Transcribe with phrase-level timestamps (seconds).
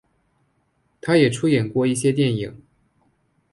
[0.99, 2.63] 他也出演过一些电影。